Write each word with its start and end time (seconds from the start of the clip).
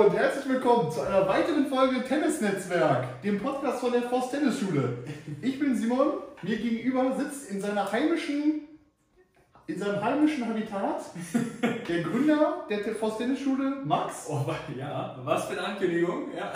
und 0.00 0.16
herzlich 0.16 0.48
willkommen 0.48 0.90
zu 0.90 1.02
einer 1.02 1.28
weiteren 1.28 1.66
Folge 1.66 2.02
Tennisnetzwerk, 2.02 3.20
dem 3.20 3.38
Podcast 3.38 3.80
von 3.80 3.92
der 3.92 4.00
Forst 4.00 4.30
Tennisschule. 4.30 4.96
Ich 5.42 5.58
bin 5.58 5.76
Simon, 5.76 6.14
mir 6.40 6.56
gegenüber 6.56 7.14
sitzt 7.18 7.50
in 7.50 7.60
seiner 7.60 7.92
heimischen, 7.92 8.62
in 9.66 9.78
seinem 9.78 10.02
heimischen 10.02 10.48
Habitat 10.48 11.02
der 11.86 12.02
Gründer 12.02 12.64
der 12.70 12.94
Forst 12.94 13.18
Tennisschule, 13.18 13.82
Max. 13.84 14.26
Oh, 14.30 14.46
ja, 14.74 15.18
was 15.22 15.44
für 15.44 15.58
eine 15.58 15.68
Ankündigung. 15.68 16.28
Ja. 16.34 16.50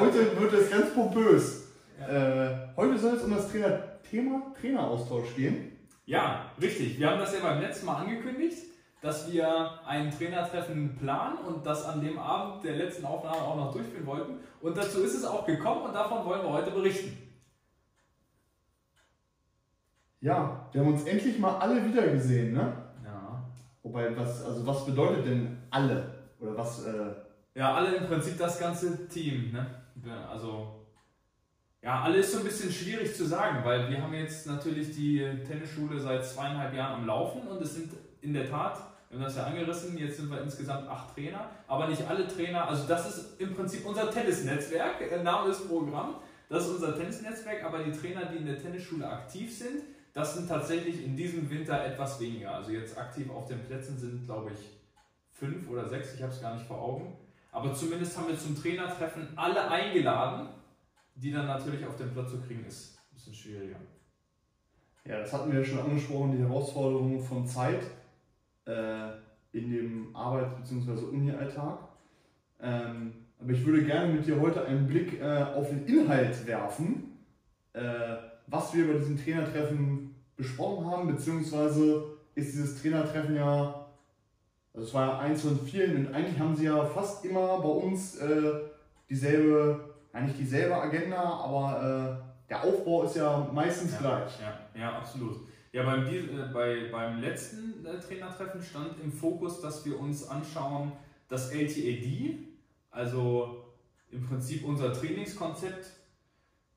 Heute 0.00 0.40
wird 0.40 0.52
es 0.54 0.68
ganz 0.68 0.92
pompös. 0.92 1.68
Ja. 2.00 2.46
Äh, 2.46 2.56
heute 2.76 2.98
soll 2.98 3.14
es 3.14 3.22
um 3.22 3.30
das 3.32 3.48
Trainer 3.48 3.80
Thema 4.10 4.52
Traineraustausch 4.60 5.36
gehen. 5.36 5.70
Ja, 6.04 6.50
richtig. 6.60 6.98
Wir 6.98 7.10
haben 7.10 7.20
das 7.20 7.32
ja 7.32 7.38
beim 7.42 7.60
letzten 7.60 7.86
Mal 7.86 7.98
angekündigt 7.98 8.58
dass 9.00 9.30
wir 9.30 9.80
ein 9.86 10.10
Trainertreffen 10.10 10.96
planen 10.96 11.38
und 11.46 11.64
das 11.64 11.84
an 11.84 12.00
dem 12.00 12.18
Abend 12.18 12.64
der 12.64 12.76
letzten 12.76 13.04
Aufnahme 13.04 13.36
auch 13.36 13.56
noch 13.56 13.72
durchführen 13.72 14.06
wollten. 14.06 14.34
Und 14.60 14.76
dazu 14.76 15.02
ist 15.02 15.14
es 15.14 15.24
auch 15.24 15.46
gekommen 15.46 15.82
und 15.82 15.94
davon 15.94 16.24
wollen 16.24 16.42
wir 16.42 16.52
heute 16.52 16.72
berichten. 16.72 17.16
Ja, 20.20 20.68
wir 20.72 20.80
haben 20.80 20.92
uns 20.92 21.04
endlich 21.04 21.38
mal 21.38 21.58
alle 21.58 21.84
wiedergesehen, 21.84 22.52
ne? 22.52 22.72
Ja. 23.04 23.44
Wobei, 23.84 24.16
was, 24.16 24.44
also 24.44 24.66
was 24.66 24.84
bedeutet 24.84 25.26
denn 25.26 25.58
alle? 25.70 26.12
Oder 26.40 26.56
was. 26.56 26.84
Äh 26.84 27.12
ja, 27.54 27.74
alle 27.74 27.94
im 27.96 28.06
Prinzip 28.06 28.36
das 28.36 28.58
ganze 28.58 29.06
Team, 29.08 29.52
ne? 29.52 29.66
Also. 30.28 30.74
Ja, 31.80 32.02
alle 32.02 32.18
ist 32.18 32.32
so 32.32 32.38
ein 32.38 32.44
bisschen 32.44 32.72
schwierig 32.72 33.14
zu 33.14 33.24
sagen, 33.24 33.64
weil 33.64 33.88
wir 33.88 34.02
haben 34.02 34.12
jetzt 34.12 34.48
natürlich 34.48 34.96
die 34.96 35.20
Tennisschule 35.46 36.00
seit 36.00 36.26
zweieinhalb 36.26 36.74
Jahren 36.74 37.02
am 37.02 37.06
Laufen 37.06 37.46
und 37.46 37.62
es 37.62 37.76
sind 37.76 37.92
in 38.20 38.34
der 38.34 38.48
Tat 38.48 38.80
wir 39.10 39.18
haben 39.18 39.24
das 39.24 39.36
ja 39.36 39.44
angerissen, 39.44 39.96
jetzt 39.96 40.18
sind 40.18 40.30
wir 40.30 40.42
insgesamt 40.42 40.86
acht 40.86 41.14
Trainer, 41.14 41.50
aber 41.66 41.88
nicht 41.88 42.06
alle 42.06 42.28
Trainer, 42.28 42.68
also 42.68 42.86
das 42.86 43.08
ist 43.08 43.40
im 43.40 43.54
Prinzip 43.54 43.86
unser 43.86 44.10
Tennisnetzwerk, 44.10 44.98
der 44.98 45.22
Name 45.22 45.48
des 45.48 45.66
Programms, 45.66 46.18
das 46.50 46.66
ist 46.66 46.74
unser 46.74 46.94
Tennisnetzwerk, 46.94 47.64
aber 47.64 47.82
die 47.82 47.92
Trainer, 47.92 48.26
die 48.26 48.36
in 48.36 48.46
der 48.46 48.60
Tennisschule 48.60 49.08
aktiv 49.08 49.56
sind, 49.56 49.82
das 50.12 50.34
sind 50.34 50.48
tatsächlich 50.48 51.04
in 51.04 51.16
diesem 51.16 51.48
Winter 51.48 51.84
etwas 51.84 52.20
weniger. 52.20 52.54
Also 52.54 52.72
jetzt 52.72 52.98
aktiv 52.98 53.30
auf 53.30 53.46
den 53.46 53.64
Plätzen 53.64 53.96
sind, 53.96 54.24
glaube 54.24 54.50
ich, 54.52 54.78
fünf 55.32 55.70
oder 55.70 55.88
sechs, 55.88 56.14
ich 56.14 56.22
habe 56.22 56.32
es 56.32 56.40
gar 56.40 56.54
nicht 56.54 56.66
vor 56.66 56.80
Augen. 56.80 57.16
Aber 57.52 57.72
zumindest 57.72 58.16
haben 58.16 58.28
wir 58.28 58.38
zum 58.38 58.60
Trainertreffen 58.60 59.28
alle 59.36 59.70
eingeladen, 59.70 60.48
die 61.14 61.30
dann 61.30 61.46
natürlich 61.46 61.86
auf 61.86 61.96
den 61.96 62.12
Platz 62.12 62.30
zu 62.30 62.40
kriegen 62.40 62.64
ist. 62.66 62.98
Ein 62.98 63.14
bisschen 63.14 63.34
schwieriger. 63.34 63.76
Ja, 65.04 65.20
das 65.20 65.32
hatten 65.32 65.52
wir 65.52 65.60
ja 65.60 65.64
schon 65.64 65.78
angesprochen, 65.78 66.32
die 66.32 66.42
Herausforderung 66.42 67.20
von 67.20 67.46
Zeit 67.46 67.82
äh, 68.68 69.08
in 69.52 69.70
dem 69.70 70.16
Arbeits- 70.16 70.54
bzw. 70.60 71.06
Uni-Alltag. 71.06 71.78
Ähm, 72.60 73.12
aber 73.40 73.50
ich 73.50 73.64
würde 73.64 73.84
gerne 73.84 74.12
mit 74.12 74.26
dir 74.26 74.40
heute 74.40 74.64
einen 74.64 74.86
Blick 74.86 75.20
äh, 75.20 75.42
auf 75.42 75.68
den 75.68 75.86
Inhalt 75.86 76.46
werfen, 76.46 77.18
äh, 77.72 77.80
was 78.46 78.74
wir 78.74 78.86
bei 78.86 78.98
diesem 78.98 79.16
Trainertreffen 79.16 80.14
besprochen 80.36 80.86
haben, 80.90 81.08
beziehungsweise 81.08 82.04
ist 82.34 82.52
dieses 82.52 82.80
Trainertreffen 82.80 83.36
ja, 83.36 83.86
also 84.74 84.86
es 84.86 84.94
war 84.94 85.06
ja 85.08 85.18
eins 85.18 85.42
von 85.42 85.58
vielen 85.58 86.06
und 86.06 86.14
eigentlich 86.14 86.38
haben 86.38 86.56
sie 86.56 86.66
ja 86.66 86.84
fast 86.84 87.24
immer 87.24 87.58
bei 87.58 87.68
uns 87.68 88.16
äh, 88.16 88.52
dieselbe, 89.08 89.94
eigentlich 90.12 90.36
dieselbe 90.36 90.74
Agenda, 90.74 91.20
aber 91.20 92.22
äh, 92.22 92.48
der 92.48 92.64
Aufbau 92.64 93.04
ist 93.04 93.16
ja 93.16 93.48
meistens 93.52 93.92
ja, 93.92 93.98
gleich. 93.98 94.40
Ja, 94.40 94.80
ja, 94.80 94.98
absolut. 94.98 95.48
Ja, 95.72 95.82
beim, 95.82 96.06
äh, 96.06 96.20
bei, 96.52 96.88
beim 96.90 97.20
letzten 97.20 97.84
äh, 97.84 97.98
Trainertreffen 98.00 98.62
stand 98.62 99.00
im 99.02 99.12
Fokus, 99.12 99.60
dass 99.60 99.84
wir 99.84 100.00
uns 100.00 100.26
anschauen, 100.26 100.92
das 101.28 101.52
LTAD, 101.52 102.38
also 102.90 103.64
im 104.10 104.26
Prinzip 104.26 104.64
unser 104.64 104.92
Trainingskonzept, 104.94 105.86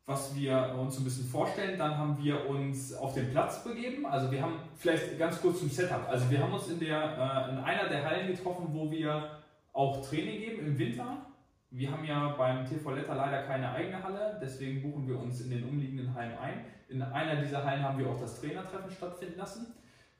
was 0.06 0.36
wir 0.36 0.75
uns 0.78 0.98
ein 0.98 1.06
bisschen 1.06 1.25
vorstellen. 1.25 1.80
Dann 1.80 1.98
haben 1.98 2.22
wir 2.22 2.50
uns 2.50 2.94
auf 2.94 3.14
den 3.14 3.32
Platz 3.32 3.64
begeben. 3.64 4.05
Also 4.05 4.30
wir 4.30 4.42
haben 4.42 4.55
vielleicht 4.76 5.17
ganz 5.17 5.39
kurz 5.42 5.60
zum 5.60 5.70
Setup. 5.70 6.08
Also 6.10 6.30
wir 6.30 6.39
haben 6.39 6.54
uns 6.54 6.67
in, 6.67 6.80
der, 6.80 6.98
äh, 6.98 7.52
in 7.52 7.58
einer 7.60 7.88
der 7.88 8.04
Hallen 8.04 8.27
getroffen, 8.27 8.67
wo 8.71 8.92
wir 8.92 9.39
auch 9.71 10.05
Training 10.05 10.39
geben 10.42 10.67
im 10.67 10.77
Winter. 10.77 11.26
Wir 11.73 11.89
haben 11.89 12.04
ja 12.04 12.36
beim 12.37 12.65
TV 12.65 12.92
Letter 12.92 13.15
leider 13.15 13.43
keine 13.43 13.71
eigene 13.71 14.04
Halle, 14.04 14.37
deswegen 14.42 14.82
buchen 14.82 15.08
wir 15.08 15.17
uns 15.17 15.39
in 15.39 15.52
den 15.52 15.64
umliegenden 15.64 16.14
Hallen 16.14 16.37
ein. 16.37 16.65
In 16.89 17.02
einer 17.02 17.42
dieser 17.42 17.64
Hallen 17.64 17.82
haben 17.82 17.98
wir 17.98 18.09
auch 18.09 18.20
das 18.20 18.42
Trainertreffen 18.42 18.92
stattfinden 18.92 19.37
lassen. 19.37 19.67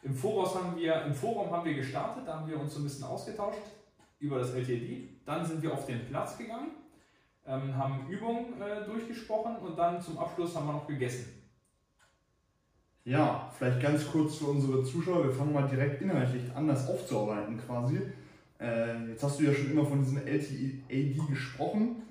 Im, 0.01 0.16
Voraus 0.16 0.56
haben 0.56 0.78
wir, 0.78 1.03
Im 1.03 1.13
Forum 1.13 1.51
haben 1.51 1.66
wir 1.66 1.73
gestartet, 1.75 2.25
da 2.25 2.39
haben 2.39 2.50
wir 2.50 2.57
uns 2.57 2.73
so 2.73 2.79
ein 2.79 2.85
bisschen 2.85 3.03
ausgetauscht 3.03 3.59
über 4.19 4.39
das 4.39 4.53
LTD. 4.53 5.09
Dann 5.25 5.45
sind 5.45 5.62
wir 5.62 5.73
auf 5.73 5.85
den 5.85 6.06
Platz 6.07 6.38
gegangen, 6.38 6.72
ähm, 7.45 7.75
haben 7.75 8.07
Übungen 8.07 8.62
äh, 8.62 8.85
durchgesprochen 8.85 9.57
und 9.57 9.78
dann 9.78 10.01
zum 10.01 10.19
Abschluss 10.19 10.56
haben 10.56 10.68
wir 10.68 10.73
noch 10.73 10.88
gegessen. 10.88 11.41
Ja, 13.03 13.51
vielleicht 13.57 13.81
ganz 13.81 14.09
kurz 14.09 14.38
für 14.38 14.45
unsere 14.45 14.83
Zuschauer. 14.85 15.25
Wir 15.25 15.33
fangen 15.33 15.51
mal 15.51 15.68
direkt 15.68 16.01
inhaltlich 16.01 16.44
an, 16.56 16.69
das 16.69 16.88
aufzuarbeiten 16.88 17.59
quasi. 17.59 18.00
Äh, 18.61 19.09
jetzt 19.09 19.23
hast 19.23 19.39
du 19.39 19.44
ja 19.44 19.53
schon 19.53 19.72
immer 19.72 19.85
von 19.85 20.03
diesem 20.03 20.17
LTAD 20.17 21.27
gesprochen. 21.29 22.03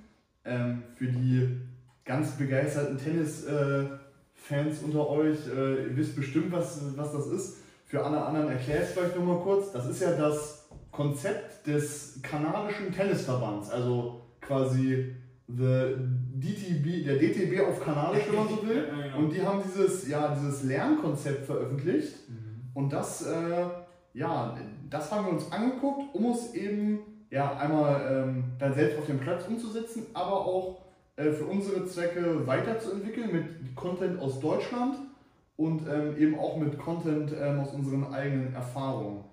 Ähm, 0.44 0.82
für 0.96 1.06
die 1.06 1.60
ganz 2.04 2.32
begeisterten 2.32 2.98
Tennis-Fans 2.98 4.82
äh, 4.82 4.84
unter 4.84 5.08
euch, 5.08 5.38
äh, 5.46 5.84
ihr 5.84 5.96
wisst 5.96 6.16
bestimmt, 6.16 6.50
was, 6.50 6.80
was 6.96 7.12
das 7.12 7.26
ist. 7.28 7.58
Für 7.86 8.04
alle 8.04 8.24
anderen 8.24 8.48
erkläre 8.48 8.82
ich 8.82 8.88
es 8.88 8.92
vielleicht 8.94 9.16
nochmal 9.16 9.40
kurz. 9.40 9.72
Das 9.72 9.86
ist 9.86 10.00
ja 10.00 10.16
das 10.16 10.68
Konzept 10.90 11.66
des 11.66 12.20
kanadischen 12.22 12.92
Tennisverbands, 12.92 13.70
also 13.70 14.22
quasi 14.40 15.14
the 15.46 15.94
DTB, 16.34 17.04
der 17.04 17.16
DTB 17.16 17.60
auf 17.60 17.80
Kanadisch, 17.80 18.22
wenn 18.28 18.36
man 18.36 18.48
so 18.48 18.66
will. 18.66 18.88
genau. 19.02 19.18
Und 19.18 19.32
die 19.32 19.42
haben 19.42 19.62
dieses, 19.62 20.08
ja, 20.08 20.34
dieses 20.34 20.64
Lernkonzept 20.64 21.46
veröffentlicht. 21.46 22.28
Mhm. 22.28 22.70
Und 22.74 22.92
das 22.92 23.26
äh, 23.26 23.64
ja, 24.12 24.56
das 24.88 25.12
haben 25.12 25.26
wir 25.26 25.32
uns 25.32 25.50
angeguckt, 25.52 26.14
um 26.14 26.30
es 26.30 26.54
eben 26.54 27.00
ja, 27.30 27.56
einmal 27.56 28.26
ähm, 28.28 28.44
dann 28.58 28.74
selbst 28.74 28.98
auf 28.98 29.06
dem 29.06 29.20
Platz 29.20 29.46
umzusetzen, 29.46 30.06
aber 30.14 30.44
auch 30.44 30.82
äh, 31.16 31.30
für 31.30 31.44
unsere 31.44 31.86
Zwecke 31.86 32.46
weiterzuentwickeln 32.46 33.32
mit 33.32 33.76
Content 33.76 34.20
aus 34.20 34.40
Deutschland 34.40 34.96
und 35.56 35.82
ähm, 35.88 36.16
eben 36.18 36.38
auch 36.38 36.56
mit 36.56 36.78
Content 36.78 37.32
ähm, 37.38 37.60
aus 37.60 37.72
unseren 37.72 38.12
eigenen 38.12 38.54
Erfahrungen. 38.54 39.24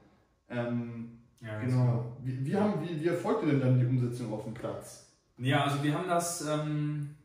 Ähm, 0.49 1.19
ja, 1.41 1.59
genau. 1.59 2.05
Wie, 2.23 2.45
wie, 2.45 2.55
haben, 2.55 2.81
wie, 2.81 3.01
wie 3.01 3.07
erfolgte 3.07 3.47
denn 3.47 3.61
dann 3.61 3.79
die 3.79 3.85
Umsetzung 3.85 4.33
auf 4.33 4.43
dem 4.43 4.53
Platz? 4.53 5.11
Ja, 5.37 5.65
also 5.65 5.83
wir 5.83 5.93
haben 5.93 6.07
das 6.07 6.47
ähm, 6.47 7.15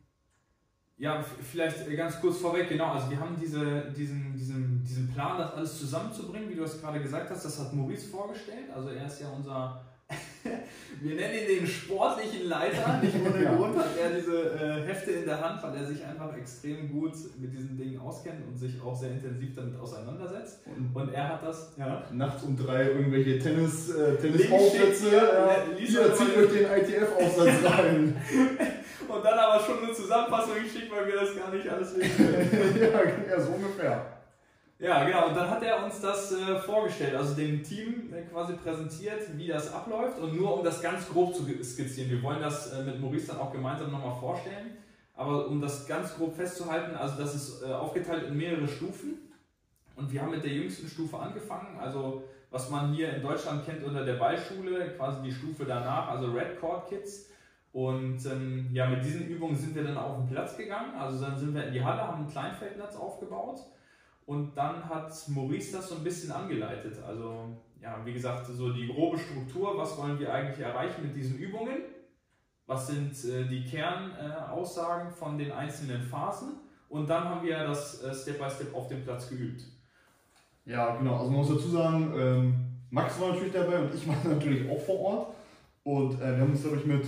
ja, 1.03 1.21
vielleicht 1.21 1.97
ganz 1.97 2.21
kurz 2.21 2.39
vorweg, 2.39 2.69
genau, 2.69 2.93
also 2.93 3.11
wir 3.11 3.19
haben 3.19 3.37
diese, 3.37 3.91
diesen, 3.91 4.37
diesen, 4.37 4.85
diesen 4.85 5.13
Plan, 5.13 5.37
das 5.37 5.53
alles 5.55 5.79
zusammenzubringen, 5.81 6.49
wie 6.49 6.55
du 6.55 6.63
es 6.63 6.81
gerade 6.81 7.03
gesagt 7.03 7.29
hast, 7.29 7.45
das 7.45 7.59
hat 7.59 7.73
Maurice 7.75 8.09
vorgestellt, 8.09 8.71
also 8.73 8.91
er 8.91 9.07
ist 9.07 9.21
ja 9.21 9.29
unser 9.31 9.85
wir 11.01 11.15
nennen 11.15 11.35
ihn 11.35 11.59
den 11.61 11.67
sportlichen 11.67 12.49
Leiter. 12.49 13.01
Nicht 13.03 13.15
ohne 13.15 13.45
ja. 13.45 13.55
Grund 13.55 13.77
hat 13.77 13.97
er 14.01 14.11
diese 14.11 14.53
äh, 14.53 14.87
Hefte 14.87 15.13
in 15.13 15.25
der 15.25 15.41
Hand, 15.41 15.63
weil 15.63 15.77
er 15.77 15.87
sich 15.87 16.05
einfach 16.05 16.37
extrem 16.37 16.91
gut 16.91 17.13
mit 17.39 17.53
diesen 17.53 17.77
Dingen 17.77 17.99
auskennt 18.01 18.47
und 18.47 18.57
sich 18.57 18.81
auch 18.81 18.95
sehr 18.95 19.13
intensiv 19.13 19.55
damit 19.55 19.79
auseinandersetzt. 19.81 20.61
Und, 20.67 20.95
und 20.95 21.13
er 21.13 21.29
hat 21.29 21.43
das 21.43 21.73
ja. 21.77 22.03
nachts 22.13 22.43
um 22.45 22.57
drei 22.57 22.89
irgendwelche 22.89 23.39
Tennis, 23.39 23.91
äh, 23.91 24.17
Tennisaufsätze. 24.17 25.17
Ja, 25.17 25.57
Hier 25.77 26.15
zieht 26.15 26.37
euch 26.37 26.53
den 26.53 26.65
ITF-Aufsatz 26.65 27.65
rein. 27.65 28.17
und 29.09 29.25
dann 29.25 29.39
aber 29.39 29.63
schon 29.65 29.83
eine 29.83 29.93
Zusammenfassung 29.93 30.55
geschickt, 30.63 30.91
weil 30.91 31.07
wir 31.07 31.21
das 31.21 31.37
gar 31.37 31.53
nicht 31.53 31.69
alles 31.69 31.97
lesen 31.97 32.17
können. 32.17 32.79
ja, 32.81 33.35
ja, 33.37 33.41
so 33.41 33.53
ungefähr. 33.53 34.22
Ja, 34.83 35.05
genau. 35.05 35.29
Und 35.29 35.37
dann 35.37 35.49
hat 35.49 35.63
er 35.63 35.85
uns 35.85 36.01
das 36.01 36.33
äh, 36.33 36.59
vorgestellt, 36.59 37.15
also 37.15 37.35
dem 37.35 37.63
Team 37.63 38.13
äh, 38.13 38.23
quasi 38.23 38.55
präsentiert, 38.55 39.21
wie 39.37 39.47
das 39.47 39.73
abläuft. 39.73 40.19
Und 40.19 40.37
nur 40.37 40.59
um 40.59 40.65
das 40.65 40.83
ganz 40.83 41.09
grob 41.09 41.37
zu 41.37 41.45
skizzieren, 41.63 42.11
wir 42.11 42.21
wollen 42.21 42.41
das 42.41 42.73
äh, 42.73 42.83
mit 42.83 43.01
Maurice 43.01 43.29
dann 43.29 43.39
auch 43.39 43.53
gemeinsam 43.53 43.93
nochmal 43.93 44.19
vorstellen. 44.19 44.77
Aber 45.15 45.47
um 45.47 45.61
das 45.61 45.87
ganz 45.87 46.17
grob 46.17 46.35
festzuhalten, 46.35 46.97
also 46.97 47.17
das 47.17 47.33
ist 47.33 47.63
äh, 47.63 47.73
aufgeteilt 47.73 48.25
in 48.27 48.37
mehrere 48.37 48.67
Stufen. 48.67 49.31
Und 49.95 50.13
wir 50.13 50.21
haben 50.21 50.33
mit 50.33 50.43
der 50.43 50.51
jüngsten 50.51 50.89
Stufe 50.89 51.17
angefangen, 51.17 51.79
also 51.79 52.25
was 52.51 52.69
man 52.69 52.93
hier 52.93 53.15
in 53.15 53.23
Deutschland 53.23 53.65
kennt 53.65 53.85
unter 53.85 54.05
der 54.05 54.15
Ballschule, 54.15 54.95
quasi 54.97 55.23
die 55.23 55.33
Stufe 55.33 55.65
danach, 55.65 56.09
also 56.09 56.33
Red 56.33 56.59
Court 56.59 56.89
Kids. 56.89 57.31
Und 57.73 58.19
ähm, 58.27 58.69
ja, 58.73 58.89
mit 58.89 59.05
diesen 59.05 59.29
Übungen 59.29 59.55
sind 59.55 59.77
wir 59.77 59.85
dann 59.85 59.97
auf 59.97 60.17
den 60.17 60.29
Platz 60.29 60.57
gegangen. 60.57 60.97
Also 60.99 61.25
dann 61.25 61.39
sind 61.39 61.55
wir 61.55 61.67
in 61.69 61.73
die 61.73 61.85
Halle, 61.85 62.03
haben 62.03 62.25
ein 62.25 62.29
Kleinfeldnetz 62.29 62.97
aufgebaut 62.97 63.61
und 64.27 64.57
dann 64.57 64.89
hat 64.89 65.13
Maurice 65.29 65.73
das 65.77 65.89
so 65.89 65.97
ein 65.97 66.05
bisschen 66.05 66.33
angeleitet. 66.33 67.03
Also, 67.07 67.57
ja, 67.81 68.01
wie 68.05 68.13
gesagt, 68.13 68.47
so 68.47 68.73
die 68.73 68.87
grobe 68.87 69.19
Struktur, 69.19 69.77
was 69.77 69.97
wollen 69.99 70.19
wir 70.19 70.33
eigentlich 70.33 70.65
erreichen 70.65 71.03
mit 71.03 71.17
diesen 71.17 71.39
Übungen? 71.39 71.79
Was 72.67 72.87
sind 72.87 73.13
äh, 73.25 73.45
die 73.49 73.65
Kernaussagen 73.65 75.09
äh, 75.09 75.13
von 75.13 75.37
den 75.37 75.51
einzelnen 75.51 76.03
Phasen? 76.03 76.61
Und 76.89 77.09
dann 77.09 77.25
haben 77.25 77.45
wir 77.45 77.59
das 77.65 78.03
äh, 78.03 78.15
Step 78.15 78.39
by 78.39 78.49
Step 78.49 78.75
auf 78.75 78.89
dem 78.89 79.03
Platz 79.03 79.29
geübt. 79.29 79.63
Ja, 80.65 80.97
genau. 80.97 81.17
Also 81.17 81.31
man 81.31 81.41
muss 81.41 81.49
dazu 81.49 81.69
sagen, 81.69 82.15
ähm, 82.17 82.55
Max 82.91 83.21
war 83.21 83.31
natürlich 83.31 83.53
dabei 83.53 83.81
und 83.81 83.95
ich 83.95 84.07
war 84.07 84.17
natürlich 84.25 84.71
auch 84.71 84.81
vor 84.81 85.01
Ort. 85.01 85.35
Und 85.83 86.15
äh, 86.21 86.37
wir 86.37 86.43
haben 86.43 86.53
uns, 86.53 86.63
glaube 86.63 86.77
ich, 86.77 86.87
mit, 86.87 87.05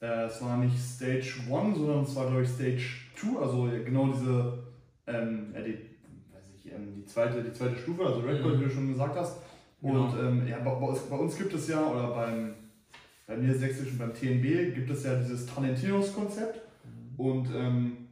äh, 0.00 0.26
es 0.26 0.40
war 0.40 0.56
nicht 0.58 0.78
Stage 0.78 1.40
1, 1.50 1.76
sondern 1.76 2.04
es 2.04 2.14
war, 2.14 2.26
glaube 2.26 2.42
ich, 2.42 2.48
Stage 2.48 2.84
2, 3.16 3.40
also 3.40 3.68
genau 3.84 4.12
diese, 4.12 4.58
ähm, 5.06 5.54
ja, 5.54 5.62
die, 6.68 6.74
ähm, 6.74 6.94
die, 6.96 7.04
zweite, 7.06 7.42
die 7.42 7.52
zweite 7.52 7.76
Stufe, 7.78 8.04
also 8.06 8.20
Red 8.20 8.42
Gold, 8.42 8.56
Mhm. 8.56 8.60
wie 8.60 8.64
du 8.64 8.70
schon 8.70 8.88
gesagt 8.88 9.16
hast. 9.16 9.38
Und 9.80 10.12
ähm, 10.20 10.46
ja, 10.46 10.58
bei, 10.58 10.70
bei, 10.74 11.16
uns, 11.16 11.38
gibt 11.38 11.54
es 11.54 11.68
ja, 11.68 11.86
oder 11.86 12.08
beim, 12.08 12.54
bei 13.26 13.36
mir 13.36 13.54
Sächsischen, 13.54 13.96
beim 13.98 14.12
TNB, 14.12 14.74
gibt 14.74 14.90
es 14.90 15.04
ja 15.04 15.14
dieses 15.14 15.46
Talentinos-Konzept. 15.46 16.60
Und 17.16 17.48
ähm, 17.54 18.08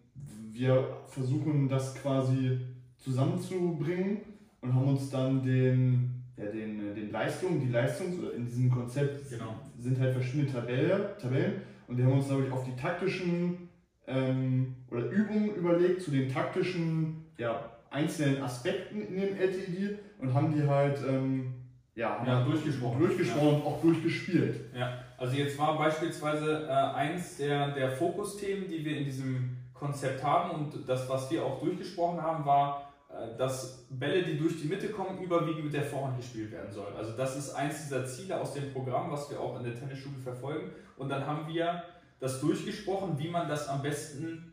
wir 0.52 0.86
versuchen 1.08 1.68
das 1.68 1.94
quasi 1.96 2.60
zusammenzubringen 2.98 4.18
und 4.60 4.74
haben 4.74 4.88
uns 4.88 5.10
dann 5.10 5.42
den, 5.42 6.22
ja, 6.36 6.46
den, 6.46 6.94
den 6.94 7.10
Leistungen, 7.10 7.60
die 7.60 7.72
Leistungs 7.72 8.16
in 8.36 8.46
diesem 8.46 8.70
Konzept 8.70 9.28
Genau. 9.30 9.56
sind 9.78 9.98
halt 10.00 10.12
verschiedene 10.14 10.50
Tabelle, 10.50 11.16
Tabellen 11.20 11.62
und 11.88 11.96
die 11.96 12.04
haben 12.04 12.12
uns, 12.12 12.26
glaube 12.28 12.44
ich, 12.46 12.52
auf 12.52 12.64
die 12.64 12.74
taktischen 12.80 13.68
ähm, 14.06 14.74
oder 14.90 15.10
Übungen 15.10 15.54
überlegt, 15.56 16.02
zu 16.02 16.10
den 16.10 16.28
taktischen 16.32 17.24
ja, 17.38 17.75
einzelnen 17.90 18.42
Aspekten 18.42 19.00
in 19.02 19.16
dem 19.16 19.36
LTD 19.36 19.98
und 20.18 20.34
haben 20.34 20.52
die 20.54 20.66
halt 20.66 20.98
ähm, 21.08 21.54
ja, 21.94 22.22
Ja, 22.24 22.36
halt 22.36 22.46
durchgesprochen. 22.46 22.98
durchgesprochen 23.00 23.60
und 23.60 23.66
auch 23.66 23.80
durchgespielt. 23.80 24.60
Ja, 24.74 24.98
also 25.16 25.34
jetzt 25.34 25.58
war 25.58 25.78
beispielsweise 25.78 26.66
äh, 26.66 26.70
eins 26.70 27.38
der, 27.38 27.72
der 27.72 27.90
Fokusthemen, 27.90 28.68
die 28.68 28.84
wir 28.84 28.98
in 28.98 29.04
diesem 29.04 29.56
Konzept 29.72 30.22
haben 30.22 30.50
und 30.50 30.88
das, 30.88 31.08
was 31.08 31.30
wir 31.30 31.44
auch 31.44 31.60
durchgesprochen 31.60 32.20
haben, 32.20 32.44
war, 32.44 32.92
äh, 33.08 33.36
dass 33.38 33.86
Bälle, 33.90 34.22
die 34.22 34.36
durch 34.38 34.60
die 34.60 34.68
Mitte 34.68 34.88
kommen, 34.90 35.18
überwiegend 35.22 35.64
mit 35.64 35.72
der 35.74 35.84
Vorhand 35.84 36.16
gespielt 36.18 36.52
werden 36.52 36.70
sollen. 36.72 36.94
Also 36.96 37.12
das 37.16 37.36
ist 37.36 37.54
eins 37.54 37.84
dieser 37.84 38.04
Ziele 38.04 38.38
aus 38.40 38.52
dem 38.54 38.72
Programm, 38.72 39.10
was 39.10 39.30
wir 39.30 39.40
auch 39.40 39.56
in 39.58 39.64
der 39.64 39.74
Tennisschule 39.74 40.18
verfolgen. 40.18 40.70
Und 40.98 41.08
dann 41.08 41.26
haben 41.26 41.46
wir 41.52 41.82
das 42.20 42.40
durchgesprochen, 42.40 43.18
wie 43.18 43.28
man 43.28 43.48
das 43.48 43.68
am 43.68 43.82
besten 43.82 44.52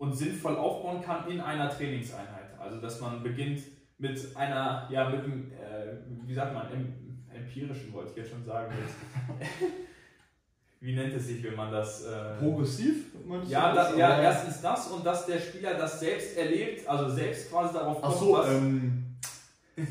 und 0.00 0.12
sinnvoll 0.14 0.56
aufbauen 0.56 1.02
kann 1.02 1.28
in 1.28 1.40
einer 1.40 1.68
Trainingseinheit. 1.70 2.58
Also 2.58 2.80
dass 2.80 3.00
man 3.00 3.22
beginnt 3.22 3.60
mit 3.98 4.18
einer, 4.34 4.88
ja, 4.90 5.08
mit 5.10 5.24
einem, 5.24 5.52
äh, 5.52 5.92
wie 6.26 6.34
sagt 6.34 6.54
man, 6.54 6.66
em 6.72 6.94
empirischen 7.32 7.92
wollte 7.92 8.10
ich 8.10 8.16
jetzt 8.16 8.30
schon 8.30 8.44
sagen, 8.44 8.72
wie 10.80 10.94
nennt 10.96 11.14
es 11.14 11.26
sich, 11.26 11.42
wenn 11.44 11.54
man 11.54 11.70
das... 11.70 12.04
Äh, 12.06 12.38
Progressiv, 12.40 13.04
meinst 13.26 13.50
ja, 13.50 13.70
du 13.70 13.76
da, 13.76 13.94
ja, 13.96 14.08
Aber- 14.14 14.22
erstens 14.22 14.60
das 14.62 14.86
und 14.88 15.04
dass 15.06 15.26
der 15.26 15.38
Spieler 15.38 15.74
das 15.74 16.00
selbst 16.00 16.36
erlebt, 16.38 16.88
also 16.88 17.08
selbst 17.14 17.50
quasi 17.50 17.74
darauf 17.74 17.98
Ach 18.02 18.08
kommt, 18.08 18.18
so, 18.18 18.32
was, 18.32 18.48
ähm, 18.48 19.04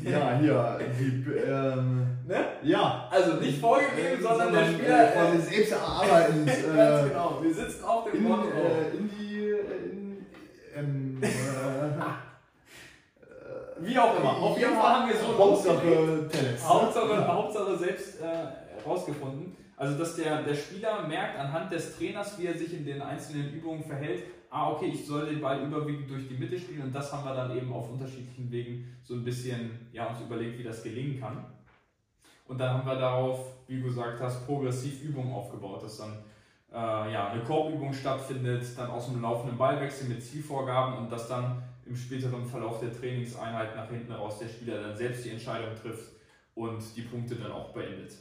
ja, 0.02 0.38
hier, 0.38 0.78
die, 0.98 1.30
ähm, 1.32 2.06
ne? 2.26 2.44
ja. 2.62 3.08
Also 3.10 3.34
nicht 3.36 3.58
vorgegeben, 3.60 4.20
sondern 4.22 4.52
der 4.52 4.62
äh, 4.62 4.72
Spieler... 4.74 5.06
quasi 5.12 5.36
Äh, 5.36 5.40
selbst 5.40 5.72
erarbeitend. 5.72 6.46
ganz 6.46 6.58
Äh, 6.58 7.08
genau, 7.08 7.38
wir 7.42 7.54
sitzen 7.54 7.84
auf 7.84 8.04
dem 8.10 8.16
in, 8.20 8.22
Motto. 8.28 8.48
äh, 8.48 8.96
in 8.96 9.10
die, 9.10 9.48
äh, 9.50 9.60
in, 9.92 10.26
ähm, 10.76 11.22
äh, 11.22 11.28
Wie 13.82 13.88
auch 14.02 14.18
immer. 14.18 14.36
Auf 14.36 14.58
jeden 14.58 14.74
Fall 14.74 14.94
haben 14.94 15.08
wir 15.08 15.16
so. 15.16 15.38
Hauptsache 15.38 16.28
Tennis. 16.28 16.68
Hauptsache, 16.68 17.28
Hauptsache 17.28 17.78
selbst 17.78 18.20
äh, 18.20 18.88
rausgefunden. 18.88 19.56
Also, 19.76 19.96
dass 19.98 20.16
der, 20.16 20.42
der 20.42 20.54
Spieler 20.54 21.06
merkt 21.08 21.38
anhand 21.38 21.72
des 21.72 21.96
Trainers, 21.96 22.38
wie 22.38 22.46
er 22.46 22.54
sich 22.54 22.74
in 22.74 22.84
den 22.84 23.00
einzelnen 23.00 23.52
Übungen 23.52 23.82
verhält, 23.82 24.24
ah, 24.50 24.72
okay, 24.72 24.90
ich 24.92 25.06
soll 25.06 25.26
den 25.26 25.40
Ball 25.40 25.62
überwiegend 25.62 26.10
durch 26.10 26.28
die 26.28 26.34
Mitte 26.34 26.58
spielen 26.58 26.82
und 26.82 26.94
das 26.94 27.12
haben 27.12 27.24
wir 27.24 27.34
dann 27.34 27.56
eben 27.56 27.72
auf 27.72 27.90
unterschiedlichen 27.90 28.50
Wegen 28.50 28.96
so 29.02 29.14
ein 29.14 29.24
bisschen 29.24 29.88
ja, 29.92 30.06
uns 30.08 30.20
überlegt, 30.20 30.58
wie 30.58 30.64
das 30.64 30.82
gelingen 30.82 31.20
kann. 31.20 31.46
Und 32.46 32.58
dann 32.58 32.74
haben 32.74 32.86
wir 32.86 32.96
darauf, 32.96 33.38
wie 33.68 33.80
du 33.80 33.86
gesagt 33.86 34.20
hast, 34.20 34.44
progressiv 34.44 35.02
Übungen 35.02 35.32
aufgebaut, 35.32 35.84
dass 35.84 35.98
dann 35.98 36.18
äh, 36.72 37.12
ja, 37.12 37.28
eine 37.28 37.42
Korbübung 37.42 37.92
stattfindet, 37.92 38.66
dann 38.76 38.90
aus 38.90 39.06
dem 39.06 39.22
laufenden 39.22 39.56
Ballwechsel 39.56 40.08
mit 40.08 40.22
Zielvorgaben 40.22 40.98
und 40.98 41.12
dass 41.12 41.28
dann 41.28 41.62
im 41.90 41.96
späteren 41.96 42.44
Verlauf 42.46 42.80
der 42.80 42.96
Trainingseinheit 42.96 43.76
nach 43.76 43.90
hinten 43.90 44.12
raus 44.12 44.38
der 44.38 44.48
Spieler 44.48 44.80
dann 44.80 44.96
selbst 44.96 45.24
die 45.24 45.30
Entscheidung 45.30 45.70
trifft 45.80 46.12
und 46.54 46.78
die 46.96 47.02
Punkte 47.02 47.34
dann 47.34 47.52
auch 47.52 47.72
beendet. 47.74 48.12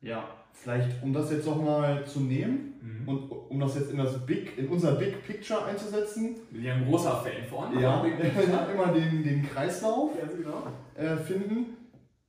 Ja, 0.00 0.24
vielleicht 0.52 1.02
um 1.02 1.12
das 1.12 1.30
jetzt 1.30 1.46
nochmal 1.46 2.04
zu 2.06 2.20
nehmen 2.20 2.70
Mhm. 2.80 3.08
und 3.08 3.30
um 3.30 3.60
das 3.60 3.74
jetzt 3.74 3.90
in 3.90 3.98
das 3.98 4.24
Big, 4.24 4.56
in 4.56 4.68
unser 4.68 4.92
Big 4.92 5.22
Picture 5.26 5.64
einzusetzen. 5.66 6.36
Bin 6.50 6.64
ja 6.64 6.74
ein 6.74 6.86
großer 6.86 7.16
Fan 7.22 7.44
von. 7.48 7.78
Ja, 7.78 8.02
immer 8.74 8.92
den, 8.92 9.22
den 9.22 9.46
Kreislauf. 9.50 10.18
Ganz 10.18 10.34
genau. 10.34 10.66
äh, 10.94 11.16
finden. 11.16 11.76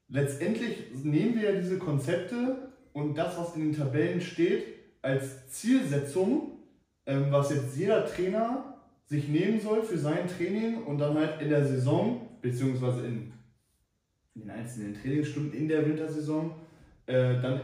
Letztendlich 0.10 0.78
nehmen 1.04 1.36
wir 1.36 1.54
ja 1.54 1.60
diese 1.62 1.78
Konzepte 1.78 2.74
und 2.92 3.18
das, 3.18 3.38
was 3.38 3.56
in 3.56 3.62
den 3.72 3.74
Tabellen 3.78 4.20
steht, 4.20 4.66
als 5.02 5.48
Zielsetzung, 5.48 6.52
ähm, 7.06 7.28
was 7.30 7.50
jetzt 7.52 7.78
jeder 7.78 8.06
Trainer 8.06 8.81
sich 9.12 9.28
nehmen 9.28 9.60
soll 9.60 9.82
für 9.84 9.98
sein 9.98 10.26
Training 10.26 10.84
und 10.86 10.98
dann 10.98 11.16
halt 11.18 11.42
in 11.42 11.50
der 11.50 11.66
Saison, 11.66 12.30
beziehungsweise 12.42 13.06
in, 13.06 13.34
in 14.36 14.42
den 14.44 14.50
einzelnen 14.52 14.94
Trainingsstunden 14.94 15.52
in 15.54 15.68
der 15.68 15.86
Wintersaison, 15.86 16.52
äh, 17.08 17.42
dann 17.42 17.60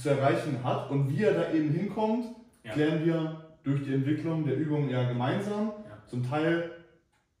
zu 0.00 0.10
erreichen 0.10 0.62
hat. 0.62 0.90
Und 0.92 1.10
wie 1.10 1.24
er 1.24 1.34
da 1.34 1.52
eben 1.52 1.70
hinkommt, 1.70 2.26
Ja. 2.62 2.72
klären 2.74 3.04
wir 3.04 3.56
durch 3.64 3.82
die 3.82 3.92
Entwicklung 3.92 4.46
der 4.46 4.56
Übungen 4.56 4.88
ja 4.88 5.02
gemeinsam. 5.08 5.72
Ja. 5.88 6.02
Zum 6.06 6.22
Teil 6.22 6.70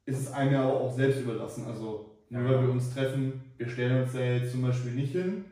ist 0.04 0.18
es 0.18 0.32
einem 0.32 0.52
ja 0.54 0.64
auch 0.68 0.92
selbst 0.92 1.20
überlassen. 1.22 1.64
Also 1.66 2.18
nur 2.30 2.42
Ja. 2.42 2.48
weil 2.50 2.62
wir 2.66 2.72
uns 2.72 2.92
treffen, 2.92 3.40
wir 3.56 3.68
stellen 3.68 4.02
uns 4.02 4.12
da 4.14 4.18
jetzt 4.20 4.50
zum 4.50 4.62
Beispiel 4.62 4.92
nicht 4.92 5.12
hin 5.12 5.44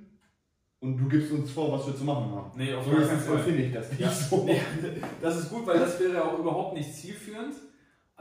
und 0.81 0.99
du 0.99 1.09
gibst 1.09 1.31
uns 1.31 1.53
vor, 1.53 1.71
was 1.71 1.87
wir 1.87 1.95
zu 1.95 2.03
machen 2.05 2.33
haben. 2.33 2.51
Nee, 2.57 2.75
auf 2.75 2.85
So 2.85 2.97
es, 2.97 3.09
Fall. 3.27 3.37
empfinde 3.37 3.63
ich 3.63 3.73
das 3.73 3.91
nicht 3.91 4.01
Ja. 4.01 4.11
so. 4.11 4.45
Nee, 4.47 4.61
das 5.23 5.39
ist 5.39 5.51
gut, 5.51 5.65
weil 5.69 5.79
das 5.79 6.01
wäre 6.01 6.15
ja 6.15 6.25
auch 6.25 6.37
überhaupt 6.41 6.75
nicht 6.77 6.93
zielführend. 6.93 7.55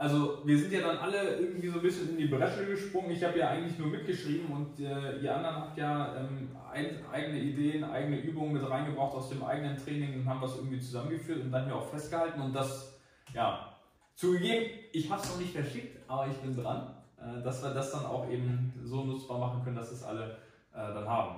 Also 0.02 0.38
wir 0.44 0.58
sind 0.58 0.72
ja 0.72 0.80
dann 0.80 0.98
alle 0.98 1.36
irgendwie 1.38 1.68
so 1.68 1.76
ein 1.76 1.82
bisschen 1.82 2.10
in 2.10 2.16
die 2.16 2.26
Bresche 2.26 2.66
gesprungen. 2.66 3.12
Ich 3.12 3.22
habe 3.22 3.38
ja 3.38 3.50
eigentlich 3.50 3.78
nur 3.78 3.86
mitgeschrieben 3.86 4.52
und 4.52 4.80
äh, 4.80 5.20
ihr 5.20 5.32
anderen 5.32 5.54
habt 5.54 5.78
ja 5.78 6.16
ähm, 6.16 6.48
ein, 6.72 7.04
eigene 7.12 7.38
Ideen, 7.38 7.84
eigene 7.84 8.18
Übungen 8.18 8.54
mit 8.54 8.68
reingebracht 8.68 9.14
aus 9.14 9.28
dem 9.28 9.44
eigenen 9.44 9.76
Training 9.76 10.14
und 10.14 10.28
haben 10.28 10.40
das 10.40 10.56
irgendwie 10.56 10.80
zusammengeführt 10.80 11.42
und 11.44 11.52
dann 11.52 11.66
hier 11.66 11.76
auch 11.76 11.88
festgehalten 11.88 12.40
und 12.40 12.52
das, 12.52 12.98
ja, 13.32 13.76
zugegeben, 14.16 14.70
ich 14.90 15.08
habe 15.08 15.22
es 15.22 15.30
noch 15.30 15.38
nicht 15.38 15.52
verschickt, 15.52 15.96
aber 16.08 16.26
ich 16.26 16.36
bin 16.38 16.60
dran, 16.60 16.96
äh, 17.16 17.40
dass 17.44 17.62
wir 17.62 17.70
das 17.72 17.92
dann 17.92 18.04
auch 18.04 18.28
eben 18.28 18.74
so 18.82 19.04
nutzbar 19.04 19.38
machen 19.38 19.62
können, 19.62 19.76
dass 19.76 19.92
es 19.92 20.02
alle 20.02 20.32
äh, 20.72 20.78
dann 20.78 21.08
haben. 21.08 21.36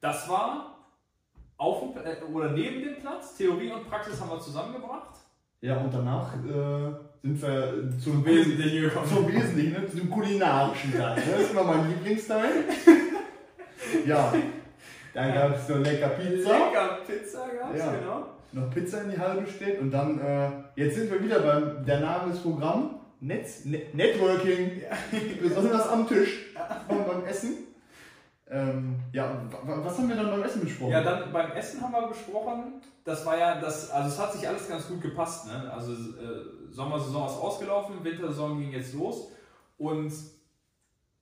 Das 0.00 0.28
war 0.28 0.78
auf 1.56 1.80
dem, 1.80 1.96
äh, 1.96 2.22
oder 2.32 2.52
neben 2.52 2.80
dem 2.80 3.00
Platz. 3.00 3.36
Theorie 3.36 3.72
und 3.72 3.90
Praxis 3.90 4.20
haben 4.20 4.30
wir 4.30 4.38
zusammengebracht. 4.38 5.21
Ja, 5.62 5.76
und 5.76 5.94
danach 5.94 6.34
äh, 6.34 6.92
sind 7.22 7.40
wir 7.40 7.88
zum, 8.02 8.24
Wesentlichen 8.26 8.82
gekommen. 8.82 9.06
zum 9.06 9.28
Wesentlichen, 9.32 9.72
ne, 9.80 9.88
zu 9.88 9.96
dem 9.96 10.10
kulinarischen 10.10 10.92
Teil. 10.92 11.14
ne? 11.16 11.22
Das 11.30 11.40
ist 11.42 11.50
immer 11.52 11.62
mein 11.62 11.88
Lieblingsteil. 11.88 12.50
ja, 14.06 14.32
dann 15.14 15.32
gab 15.34 15.54
es 15.56 15.66
so 15.68 15.76
lecker 15.76 16.08
Pizza. 16.08 16.50
Lecker 16.50 16.98
Pizza 17.06 17.46
gab's, 17.60 17.78
Ja. 17.78 17.92
genau. 17.92 18.26
noch 18.52 18.70
Pizza 18.74 19.02
in 19.02 19.10
die 19.12 19.18
Halle 19.18 19.42
bestellt 19.42 19.80
und 19.80 19.92
dann, 19.92 20.18
äh, 20.20 20.48
jetzt 20.74 20.96
sind 20.96 21.12
wir 21.12 21.22
wieder 21.22 21.38
beim, 21.38 21.84
der 21.86 22.00
Name 22.00 22.32
des 22.32 22.40
Programms, 22.42 22.94
Netz, 23.20 23.64
Net 23.64 23.94
Networking, 23.94 24.82
besonders 25.40 25.88
am 25.90 26.08
Tisch 26.08 26.46
und 26.88 27.06
beim 27.06 27.24
Essen. 27.24 27.50
Ähm, 28.50 28.96
ja, 29.12 29.40
wa- 29.50 29.66
wa- 29.68 29.84
was 29.84 29.96
haben 29.98 30.08
wir 30.08 30.16
dann 30.16 30.30
beim 30.30 30.42
Essen 30.42 30.60
besprochen? 30.62 30.92
Ja, 30.92 31.02
dann 31.02 31.32
beim 31.32 31.52
Essen 31.52 31.80
haben 31.80 31.92
wir 31.92 32.08
besprochen, 32.08 32.82
das 33.04 33.24
war 33.24 33.38
ja 33.38 33.60
das, 33.60 33.90
also 33.90 34.08
es 34.08 34.18
hat 34.18 34.32
sich 34.32 34.46
alles 34.46 34.68
ganz 34.68 34.88
gut 34.88 35.00
gepasst. 35.00 35.46
Ne? 35.46 35.70
Also 35.72 35.92
äh, 35.92 36.44
Sommersaison 36.70 37.26
ist 37.26 37.34
ausgelaufen, 37.36 38.02
Wintersaison 38.04 38.58
ging 38.58 38.72
jetzt 38.72 38.94
los 38.94 39.28
und 39.78 40.12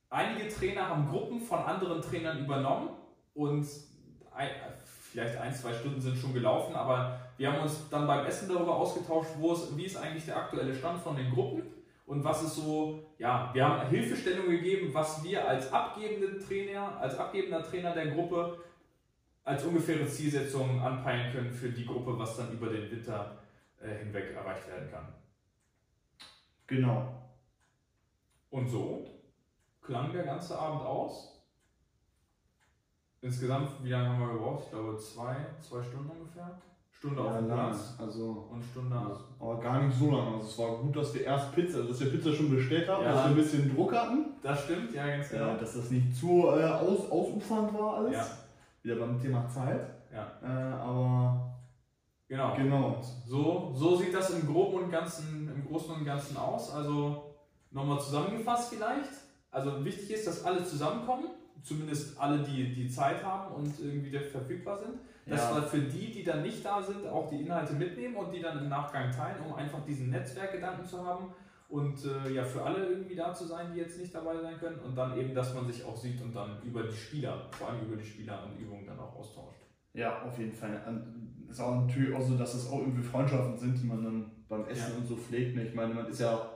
einige 0.09 0.49
Trainer 0.49 0.89
haben 0.89 1.07
Gruppen 1.09 1.39
von 1.39 1.59
anderen 1.59 2.01
Trainern 2.01 2.39
übernommen 2.39 2.89
und 3.33 3.65
ein, 4.33 4.49
vielleicht 5.11 5.37
ein, 5.37 5.53
zwei 5.53 5.73
Stunden 5.73 6.01
sind 6.01 6.17
schon 6.17 6.33
gelaufen, 6.33 6.75
aber 6.75 7.19
wir 7.37 7.51
haben 7.51 7.61
uns 7.61 7.87
dann 7.89 8.07
beim 8.07 8.25
Essen 8.25 8.49
darüber 8.49 8.75
ausgetauscht, 8.75 9.31
wo 9.39 9.53
es, 9.53 9.75
wie 9.77 9.85
ist 9.85 9.97
eigentlich 9.97 10.25
der 10.25 10.37
aktuelle 10.37 10.73
Stand 10.75 11.01
von 11.01 11.15
den 11.15 11.31
Gruppen 11.31 11.63
und 12.11 12.25
was 12.25 12.43
ist 12.43 12.55
so, 12.55 13.01
ja, 13.17 13.49
wir 13.53 13.65
haben 13.65 13.89
Hilfestellung 13.89 14.49
gegeben, 14.49 14.93
was 14.93 15.23
wir 15.23 15.47
als 15.47 15.71
abgebende 15.71 16.37
Trainer, 16.37 16.99
als 16.99 17.17
abgebender 17.17 17.63
Trainer 17.63 17.93
der 17.93 18.07
Gruppe 18.07 18.59
als 19.45 19.63
ungefähre 19.63 20.05
Zielsetzung 20.05 20.81
anpeilen 20.81 21.31
können 21.31 21.49
für 21.49 21.69
die 21.69 21.85
Gruppe, 21.85 22.19
was 22.19 22.35
dann 22.35 22.51
über 22.51 22.67
den 22.67 22.91
Winter 22.91 23.37
äh, 23.79 23.99
hinweg 23.99 24.35
erreicht 24.35 24.67
werden 24.67 24.91
kann. 24.91 25.07
Genau. 26.67 27.31
Und 28.49 28.67
so 28.67 29.07
klang 29.81 30.11
der 30.11 30.23
ganze 30.23 30.59
Abend 30.59 30.81
aus. 30.81 31.41
Insgesamt, 33.21 33.81
wie 33.85 33.89
lange 33.89 34.09
haben 34.09 34.19
wir 34.19 34.33
gebraucht? 34.33 34.65
Ich 34.65 34.71
glaube 34.71 34.97
zwei, 34.97 35.37
zwei 35.61 35.81
Stunden 35.81 36.09
ungefähr. 36.09 36.61
Stunde 37.01 37.19
auf 37.23 37.35
dem 37.35 37.47
lang. 37.47 37.69
Platz 37.71 37.95
Also, 37.97 38.45
und 38.51 38.63
Stunde. 38.63 38.95
aber 39.39 39.59
gar 39.59 39.81
nicht 39.81 39.97
so 39.97 40.11
lange. 40.11 40.35
Also, 40.35 40.47
es 40.47 40.57
war 40.59 40.77
gut, 40.77 40.95
dass 40.95 41.13
wir 41.15 41.23
erst 41.23 41.51
Pizza, 41.55 41.81
dass 41.81 41.99
wir 41.99 42.11
Pizza 42.11 42.31
schon 42.31 42.51
bestellt 42.51 42.87
haben, 42.87 43.03
Ja. 43.03 43.11
dass 43.13 43.23
wir 43.23 43.29
ein 43.31 43.35
bisschen 43.37 43.75
Druck 43.75 43.91
hatten. 43.91 44.25
Das 44.43 44.63
stimmt, 44.65 44.93
ja, 44.93 45.07
ganz 45.07 45.29
genau. 45.29 45.55
Äh, 45.55 45.57
dass 45.59 45.73
das 45.77 45.89
nicht 45.89 46.15
zu 46.15 46.43
äh, 46.49 46.63
aus, 46.63 47.09
ausufernd 47.09 47.73
war 47.73 47.95
alles. 47.95 48.13
Ja. 48.13 48.25
Wieder 48.83 48.95
beim 48.97 49.19
Thema 49.19 49.47
Zeit. 49.47 49.81
Ja. 50.13 50.27
Äh, 50.43 50.73
aber 50.75 51.47
Genau. 52.27 52.55
genau. 52.55 53.01
So, 53.27 53.71
so 53.73 53.95
sieht 53.95 54.13
das 54.13 54.29
im 54.39 54.45
Groben 54.47 54.83
und 54.83 54.91
Ganzen, 54.91 55.51
im 55.53 55.67
Großen 55.67 55.95
und 55.95 56.05
Ganzen 56.05 56.37
aus. 56.37 56.71
Also 56.71 57.33
nochmal 57.71 57.99
zusammengefasst 57.99 58.73
vielleicht. 58.75 59.09
Also 59.49 59.83
wichtig 59.83 60.11
ist, 60.11 60.27
dass 60.27 60.45
alle 60.45 60.63
zusammenkommen, 60.63 61.25
zumindest 61.63 62.19
alle, 62.19 62.39
die 62.43 62.73
die 62.73 62.89
Zeit 62.89 63.23
haben 63.23 63.53
und 63.53 63.73
irgendwie 63.79 64.17
verfügbar 64.17 64.77
sind. 64.77 64.93
Dass 65.25 65.49
Ja. 65.49 65.55
wir 65.57 65.63
für 65.63 65.79
die, 65.81 66.11
die 66.11 66.23
dann 66.23 66.41
nicht 66.41 66.65
da 66.65 66.81
sind, 66.81 67.05
auch 67.07 67.29
die 67.29 67.41
Inhalte 67.41 67.73
mitnehmen 67.73 68.15
und 68.15 68.33
die 68.33 68.41
dann 68.41 68.57
im 68.57 68.69
Nachgang 68.69 69.11
teilen, 69.11 69.37
um 69.47 69.53
einfach 69.53 69.85
diesen 69.85 70.09
Netzwerkgedanken 70.09 70.83
zu 70.85 71.05
haben 71.05 71.25
und 71.69 71.95
äh, 72.05 72.31
ja 72.33 72.43
für 72.43 72.63
alle 72.63 72.87
irgendwie 72.87 73.15
da 73.15 73.31
zu 73.33 73.45
sein, 73.45 73.67
die 73.71 73.79
jetzt 73.79 73.99
nicht 73.99 74.13
dabei 74.13 74.37
sein 74.41 74.57
können. 74.59 74.79
Und 74.79 74.95
dann 74.95 75.15
eben, 75.17 75.35
dass 75.35 75.53
man 75.53 75.67
sich 75.71 75.85
auch 75.85 75.95
sieht 75.95 76.21
und 76.21 76.35
dann 76.35 76.61
über 76.63 76.83
die 76.83 76.95
Spieler, 76.95 77.45
vor 77.51 77.69
allem 77.69 77.81
über 77.87 77.95
die 77.97 78.05
Spieler 78.05 78.43
und 78.45 78.59
Übungen 78.59 78.85
dann 78.87 78.99
auch 78.99 79.15
austauscht. 79.15 79.61
Ja, 79.93 80.23
auf 80.23 80.37
jeden 80.39 80.51
Fall. 80.53 80.81
An- 80.85 81.27
Ist 81.49 81.59
auch 81.59 81.81
natürlich 81.81 82.15
auch 82.15 82.21
so, 82.21 82.37
dass 82.37 82.53
es 82.55 82.67
auch 82.69 82.79
irgendwie 82.79 83.03
Freundschaften 83.03 83.57
sind, 83.57 83.77
die 83.81 83.85
man 83.85 84.03
dann 84.03 84.31
beim 84.49 84.65
Essen 84.67 84.91
Ja. 84.93 84.97
und 84.97 85.05
so 85.05 85.15
pflegt. 85.17 85.53
ne? 85.55 85.65
Ich 85.67 85.75
meine, 85.75 85.93
man 85.93 86.07
ist 86.07 86.19
ja, 86.21 86.49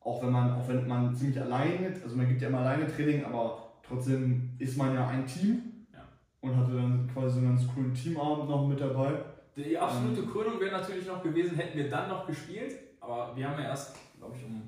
auch 0.00 0.22
wenn 0.22 0.30
man, 0.30 0.52
auch 0.52 0.66
wenn 0.68 0.86
man 0.86 1.14
ziemlich 1.14 1.40
alleine, 1.40 1.88
also 2.02 2.14
man 2.16 2.28
gibt 2.28 2.40
ja 2.40 2.48
immer 2.48 2.60
alleine 2.60 2.86
Training, 2.86 3.24
aber 3.24 3.65
trotzdem 3.88 4.50
ist 4.58 4.76
man 4.76 4.94
ja 4.94 5.06
ein 5.08 5.26
Team 5.26 5.86
Ja. 5.92 6.00
und 6.40 6.56
hatte 6.56 6.72
dann 6.72 7.10
quasi 7.12 7.34
so 7.34 7.38
einen 7.40 7.56
ganz 7.56 7.66
coolen 7.74 7.94
Teamabend 7.94 8.48
noch 8.48 8.66
mit 8.66 8.80
dabei. 8.80 9.12
Die 9.56 9.76
absolute 9.78 10.22
Krönung 10.26 10.60
wäre 10.60 10.72
natürlich 10.78 11.06
noch 11.06 11.22
gewesen, 11.22 11.56
hätten 11.56 11.78
wir 11.78 11.88
dann 11.88 12.08
noch 12.08 12.26
gespielt. 12.26 12.72
Aber 13.00 13.32
wir 13.34 13.48
haben 13.48 13.58
ja 13.62 13.68
erst, 13.68 13.94
glaube 14.18 14.34
ich, 14.36 14.44
um 14.44 14.62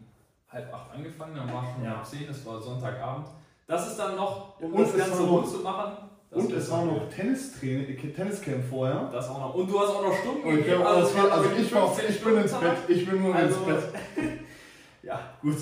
halb 0.49 0.73
acht 0.73 0.93
angefangen, 0.95 1.35
dann 1.37 1.53
war 1.53 1.63
schon 1.65 1.85
Ja. 1.85 1.97
halb 1.97 2.07
zehn, 2.07 2.29
es 2.29 2.47
war 2.47 2.61
Sonntagabend. 2.61 3.27
Das 3.67 3.87
ist 3.89 3.97
dann 3.99 4.17
noch, 4.17 4.59
um 4.61 4.73
Und 4.73 4.83
das 4.83 4.97
Ganze 4.97 5.19
war 5.21 5.29
rund 5.29 5.47
zu 5.47 5.59
machen. 5.59 5.93
das 6.31 6.43
und 6.45 6.53
es 6.53 6.71
war 6.71 6.85
noch 6.87 7.09
Tennistraining, 7.11 7.87
äh, 7.99 8.13
Tenniscamp 8.13 8.65
vorher. 8.65 9.11
Das 9.13 9.29
auch 9.29 9.41
noch. 9.41 9.55
Und 9.55 9.71
du 9.71 9.79
hast 9.79 9.89
auch 9.91 10.03
noch 10.05 10.15
Stunden 10.15 10.43
Und 10.49 10.59
ich, 10.59 10.65
gegeben. 10.65 10.83
alles, 10.83 11.11
es 11.11 11.17
waren 11.17 11.31
also 11.33 11.51
ich, 11.51 11.75
war, 11.75 11.93
15 11.95 12.15
ich 12.15 12.25
bin 12.25 12.37
ins 12.39 12.53
Bett, 12.55 12.77
ich 12.89 13.07
bin 13.11 13.23
nur 13.23 13.35
Also, 13.35 13.57
ins 13.59 13.67
Bett. 13.67 13.93
ja, 15.03 15.21
gut. 15.43 15.57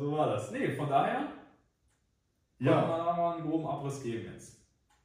Ja, 0.00 0.06
so 0.06 0.12
war 0.16 0.26
das. 0.28 0.50
Nee, 0.50 0.68
von 0.72 0.88
daher 0.88 1.28
Ja. 2.58 2.88
wir 2.88 2.96
da 2.96 3.16
mal 3.16 3.36
einen 3.36 3.48
groben 3.48 3.66
Abriss 3.66 4.02
geben 4.02 4.32
jetzt. 4.32 4.58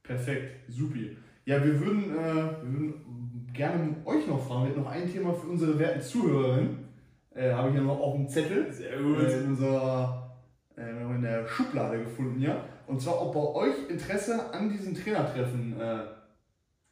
Perfekt, 0.04 0.70
supi. 0.70 1.18
Ja, 1.46 1.64
wir 1.64 1.80
würden, 1.80 2.12
äh, 2.18 2.64
wir 2.64 2.64
würden 2.64 3.50
gerne 3.54 3.96
euch 4.06 4.28
noch 4.28 4.46
fragen, 4.46 4.64
wir 4.64 4.70
hätten 4.70 4.82
noch 4.82 4.92
ein 4.92 5.12
Thema 5.12 5.34
für 5.34 5.48
unsere 5.48 5.78
werten 5.80 6.02
Zuhörerinnen. 6.02 6.86
Äh, 7.34 7.52
Habe 7.52 7.70
ich 7.70 7.76
hier 7.76 7.84
noch 7.84 8.00
auf 8.00 8.16
dem 8.16 8.28
Zettel 8.30 8.72
Sehr 8.72 8.94
äh, 8.94 9.40
in 9.40 9.48
unserer 9.50 10.38
äh, 10.78 10.90
in 10.90 11.22
der 11.22 11.48
Schublade 11.48 12.00
gefunden, 12.00 12.42
ja. 12.42 12.64
Und 12.88 13.02
zwar, 13.02 13.22
ob 13.22 13.34
bei 13.34 13.62
euch 13.62 13.90
Interesse 13.90 14.54
an 14.54 14.70
diesen 14.70 14.94
Trainertreffen 14.94 15.80
äh, 15.80 16.00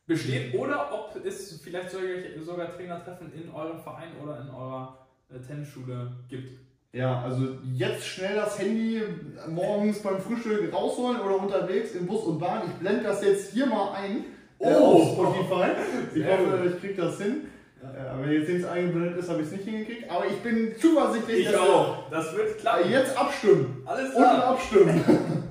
besteht 0.06 0.54
oder 0.56 0.92
ob 0.92 1.24
es 1.24 1.62
vielleicht 1.62 1.92
sogar, 1.92 2.08
sogar 2.42 2.76
Trainertreffen 2.76 3.32
in 3.34 3.50
eurem 3.50 3.80
Verein 3.80 4.10
oder 4.22 4.42
in 4.42 4.50
eurer 4.50 5.08
äh, 5.30 5.40
Tennisschule 5.40 6.12
gibt. 6.28 6.60
Ja, 6.94 7.22
also 7.24 7.48
jetzt 7.74 8.06
schnell 8.06 8.36
das 8.36 8.58
Handy 8.60 9.02
morgens 9.50 10.00
beim 10.00 10.20
Frühstück 10.20 10.72
rausholen 10.74 11.20
oder 11.22 11.38
unterwegs 11.42 11.92
im 11.96 12.06
Bus 12.08 12.24
und 12.24 12.40
Bahn. 12.40 12.62
Ich 12.68 12.74
blende 12.80 13.04
das 13.04 13.24
jetzt 13.24 13.52
hier 13.52 13.66
mal 13.66 13.94
ein. 13.94 14.18
äh, 14.60 14.74
Oh! 14.76 15.02
auf 15.02 15.12
Spotify. 15.14 15.72
Ich 16.16 16.24
hoffe, 16.26 16.72
ich 16.74 16.80
kriege 16.80 17.02
das 17.02 17.18
hin. 17.20 17.48
Äh, 17.82 18.08
aber 18.10 18.24
wenn 18.24 18.32
jetzt 18.34 18.48
nichts 18.50 18.66
eingeblendet 18.68 19.18
ist, 19.18 19.30
habe 19.30 19.42
ich 19.42 19.48
es 19.48 19.52
nicht 19.54 19.66
hingekriegt. 19.66 20.10
Aber 20.10 20.26
ich 20.28 20.38
bin 20.42 20.74
zuversichtlich, 20.80 21.40
Ich 21.48 21.52
dass 21.52 21.60
auch. 21.60 22.10
Das 22.12 22.34
wird 22.36 22.50
wir 22.50 22.58
klappen. 22.58 22.90
jetzt 22.92 23.18
abstimmen. 23.18 23.82
Alles 23.86 24.12
klar. 24.14 24.44
abstimmen. 24.46 25.04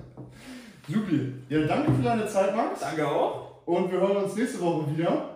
Supi. 0.88 1.32
Ja, 1.49 1.66
danke 1.66 1.92
für 1.92 2.02
deine 2.02 2.26
Zeit, 2.26 2.54
Max. 2.56 2.80
Danke 2.80 3.06
auch. 3.06 3.62
Und 3.66 3.90
wir 3.92 4.00
hören 4.00 4.16
uns 4.16 4.34
nächste 4.37 4.61
Woche 4.61 4.96
wieder. 4.96 5.30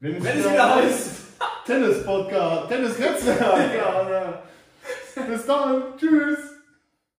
Wenn 0.00 0.16
es 0.16 0.24
Wenn 0.24 0.38
es 0.40 0.50
wieder 0.50 0.74
heißt. 0.76 1.10
Tennis-Podcast, 1.66 2.68
Tennis-Netzwerk. 2.68 3.40
ja, 3.76 4.10
ja. 4.10 4.42
Bis 5.14 5.46
dann. 5.46 5.82
Tschüss. 5.98 6.41